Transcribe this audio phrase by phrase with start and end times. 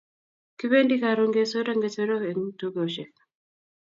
[0.57, 3.13] Kipendi karun kesore ngecherok en tukoshek